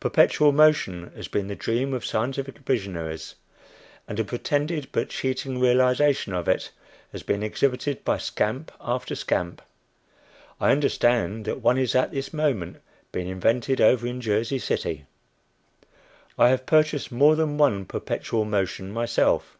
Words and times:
Perpetual 0.00 0.50
motion 0.50 1.12
has 1.14 1.28
been 1.28 1.46
the 1.46 1.54
dream 1.54 1.94
of 1.94 2.04
scientific 2.04 2.58
visionaries, 2.58 3.36
and 4.08 4.18
a 4.18 4.24
pretended 4.24 4.88
but 4.90 5.08
cheating 5.08 5.60
realization 5.60 6.34
of 6.34 6.48
it 6.48 6.72
has 7.12 7.22
been 7.22 7.44
exhibited 7.44 8.02
by 8.04 8.18
scamp 8.18 8.72
after 8.80 9.14
scamp. 9.14 9.62
I 10.60 10.72
understand 10.72 11.44
that 11.44 11.60
one 11.60 11.78
is 11.78 11.94
at 11.94 12.10
this 12.10 12.32
moment 12.32 12.82
being 13.12 13.28
invented 13.28 13.80
over 13.80 14.04
in 14.04 14.20
Jersey 14.20 14.58
City. 14.58 15.04
I 16.36 16.48
have 16.48 16.66
purchased 16.66 17.12
more 17.12 17.36
than 17.36 17.56
one 17.56 17.84
"perpetual 17.84 18.44
motion" 18.44 18.90
myself. 18.90 19.58